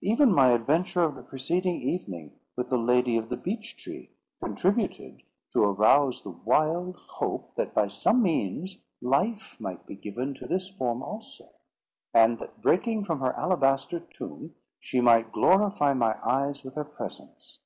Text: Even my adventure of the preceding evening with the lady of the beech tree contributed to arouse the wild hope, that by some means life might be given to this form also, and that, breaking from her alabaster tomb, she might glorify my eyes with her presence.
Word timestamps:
Even 0.00 0.32
my 0.32 0.52
adventure 0.52 1.02
of 1.02 1.16
the 1.16 1.22
preceding 1.24 1.82
evening 1.82 2.38
with 2.54 2.68
the 2.68 2.78
lady 2.78 3.16
of 3.16 3.28
the 3.28 3.36
beech 3.36 3.76
tree 3.76 4.12
contributed 4.40 5.24
to 5.52 5.64
arouse 5.64 6.22
the 6.22 6.30
wild 6.30 6.94
hope, 7.14 7.52
that 7.56 7.74
by 7.74 7.88
some 7.88 8.22
means 8.22 8.76
life 9.02 9.56
might 9.58 9.84
be 9.84 9.96
given 9.96 10.32
to 10.32 10.46
this 10.46 10.68
form 10.68 11.02
also, 11.02 11.48
and 12.14 12.38
that, 12.38 12.62
breaking 12.62 13.02
from 13.02 13.18
her 13.18 13.32
alabaster 13.32 13.98
tomb, 13.98 14.54
she 14.78 15.00
might 15.00 15.32
glorify 15.32 15.92
my 15.92 16.14
eyes 16.24 16.62
with 16.62 16.76
her 16.76 16.84
presence. 16.84 17.58